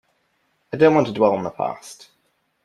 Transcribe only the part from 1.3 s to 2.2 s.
on the past.